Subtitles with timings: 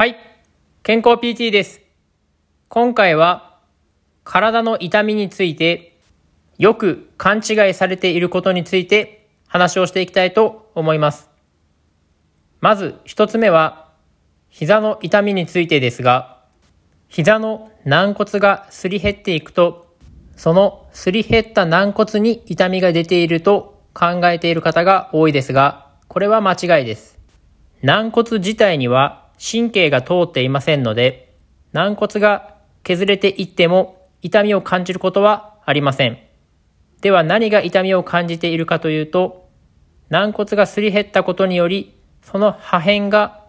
[0.00, 0.16] はい。
[0.82, 1.82] 健康 PT です。
[2.70, 3.58] 今回は
[4.24, 6.00] 体の痛みについて
[6.56, 11.28] よく勘違いされていることについて話をしていきたいと思います。
[12.62, 13.90] まず一つ目は
[14.48, 16.38] 膝の痛みについてですが、
[17.08, 19.94] 膝の軟骨がすり減っていくと、
[20.34, 27.18] そのすり減った軟骨に痛みが出ていると考えている方が多いですが、これは間違いです。
[27.82, 31.34] 軟骨自体には神経が通っていませんので、
[31.72, 36.18] 軟骨が削れていっても痛みを感じることはありません。
[37.00, 39.48] では何が痛みを感じているかというと、
[40.10, 43.40] 軟骨がすり減ったことにより、その破片が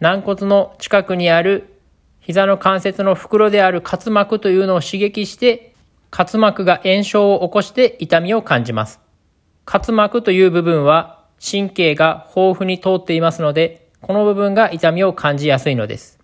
[0.00, 1.74] 軟骨の近くにある
[2.20, 5.74] 膝の関節の袋である滑膜というのを刺激して、
[6.10, 9.00] 滑膜が炎症を起こして痛みを感じます。
[9.66, 16.18] 滑膜という部分は神経が豊富に通っていますので、この部分が痛みを感じやすいのです。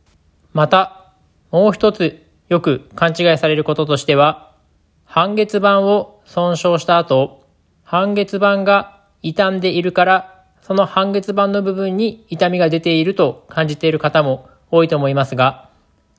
[0.53, 1.13] また、
[1.51, 4.53] もう一つよく勘違いされることとしては、
[5.05, 7.45] 半月板を損傷した後、
[7.83, 15.69] 半月板が傷んでいるから、その半月板の部分に痛みが出ていると感じている方も多いと思いますが、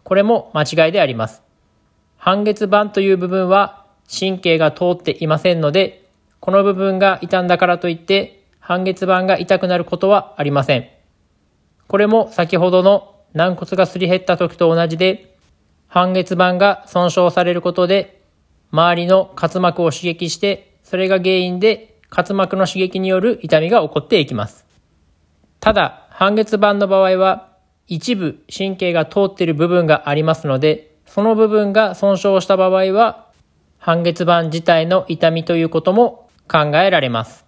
[0.04, 1.42] これも間違いであります。
[2.18, 6.06] 半月板という部分は神経が通っていませんので、
[6.40, 10.95] この部分が傷んだからといって、半月板が痛くなることはありません。
[11.88, 15.36] これも先ほどの軟骨がすり減った時と同じで、
[15.88, 18.22] 半月板が損傷されることで、
[18.72, 24.66] 周りの滑膜を刺激して、それが原因で滑膜の刺激による痛みが起こっていきます。
[25.60, 27.50] ただ、半月板の場合は、
[27.88, 33.28] 一部神経が通っている部分がありますので、その部分が損傷した場合は、
[33.78, 37.46] 半月板自体の痛みということも考えられます。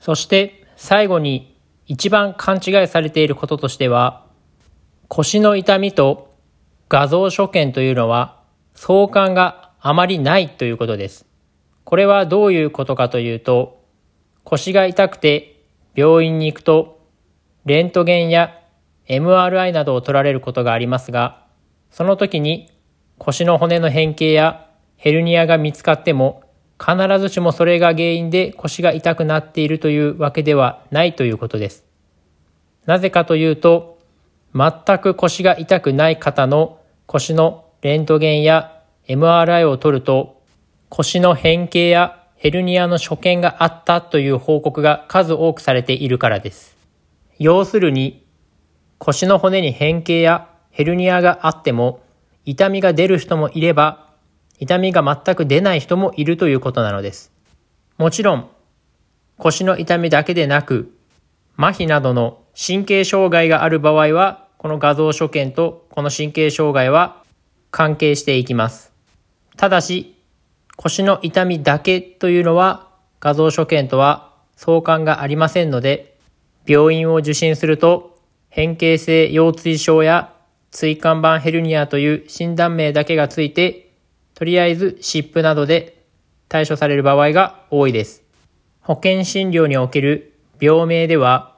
[0.00, 1.51] そして、最後に
[1.86, 4.26] 一番勘違いされていることとしては、
[5.08, 6.34] 腰の痛みと
[6.88, 8.40] 画像所見というのは
[8.74, 11.26] 相関があまりないということです。
[11.84, 13.82] これはどういうことかというと、
[14.44, 15.64] 腰が痛くて
[15.94, 17.00] 病院に行くと、
[17.64, 18.58] レントゲンや
[19.08, 21.44] MRI などを取られることがありますが、
[21.90, 22.70] その時に
[23.18, 26.41] 腰の骨の変形やヘルニアが見つかっても、
[26.82, 31.84] 必ずしもそれが原因で腰が痛くなっているというわけではないということです。
[32.86, 33.98] なぜかというと、
[34.54, 40.42] 全く腰が痛くない方の腰のレントゲンや MRI を取ると、
[40.88, 46.76] 腰の変形やヘルニアの所見があったという報告が数多くされているからです。
[47.38, 48.26] 要するに、
[48.98, 52.00] 腰の骨に変形やヘルニアがあっても、
[52.44, 54.11] 痛みが出る人もいれば、
[54.62, 57.32] 痛みが全く出ない人もいるということなのです。
[57.98, 58.48] もちろん、
[59.36, 60.94] 腰の痛みだけでなく、
[61.58, 67.24] 麻痺などの神経障害がある場合は、この画像所見とこの神経障害は
[67.72, 68.92] 関係していきます。
[69.56, 70.14] ただし、
[70.76, 76.16] 腰の痛みだけというのは画像所見とは相関がありませんので、
[76.68, 78.16] 病院を受診すると
[78.48, 80.32] 変形性腰椎症や
[80.70, 83.91] 椎間板ヘルニアという診断名だけがついて、
[84.34, 86.04] とりあえず湿布などで
[86.48, 88.22] 対処される場合が多いです。
[88.80, 91.56] 保険診療における病名では、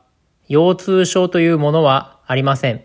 [0.48, 2.82] 腰痛症というものはありません。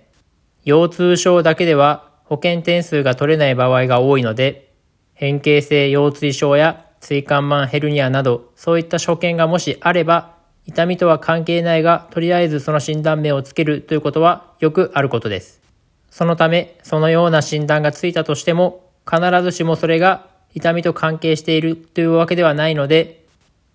[0.65, 4.73] 腰痛症だけでは保険点数が取れない場合が多いので、
[5.13, 10.35] 変形性腰椎症や椎間板ヘルニアなど、そういった所見がもしあれば、
[10.65, 15.61] 痛みとは関係ないが、とりあえずその診断名をつけるということはよくあることです。
[16.11, 23.25] そのため、そのような診断がついたとしても、必ずしもそれが痛みと関係しているというわけではないので、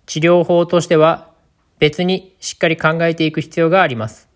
[0.05, 1.31] 治療法としては
[1.79, 4.29] 別にしっかり考えていく必要があります。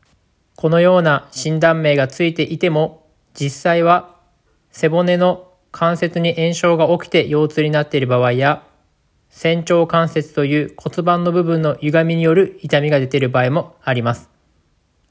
[0.55, 4.15] このような診断名がついていても、実際は
[4.71, 8.63] 背骨の関節に炎症が起きて腰痛になっている場合や、
[9.29, 14.29] 仙腸関節という骨盤の部分の歪みによる痛みが出ている場合もあります。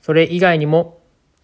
[0.02, 0.97] それ以外にも、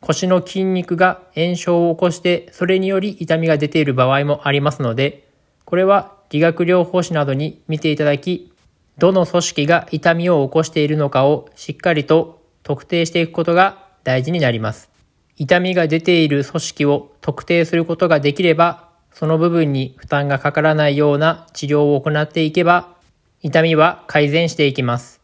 [0.05, 5.27] 腰の筋肉が炎症を起こして、それにより痛みが出ている場合もありますので、
[5.65, 8.53] これは理学療法士などに見ていただき、
[8.99, 14.91] どの組織が痛みを起こしているのかをしっかりと特定していくことが大事になります。
[15.39, 22.93] 痛みが出ている組織を特定することができれば、その部分に負担がかからないような治療を行っていけば、
[23.41, 25.23] 痛みは改善していきます。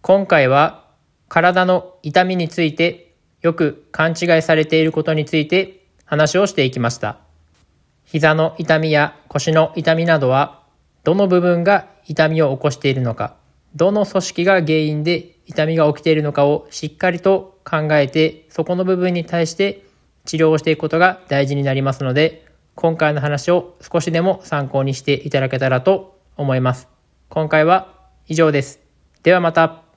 [0.00, 0.84] 今回は
[1.28, 3.07] 体の痛みについて
[3.42, 7.18] よく勘違いされていることについて話をしていきました。
[8.04, 10.62] 膝の痛みや腰の痛みなどは、
[11.04, 13.36] どの部分が痛みを起こしているのか、
[13.74, 19.84] どの組織が原因で痛みが起きているのかをしっかりと考えて、そこの部分に対して
[20.24, 26.88] 治療をしていくことが大事になりますので、今回の話を少しでも参考にしていただけたらと思います。
[27.28, 27.92] 今回は
[28.26, 28.80] 以上です。
[29.22, 29.87] ではまた。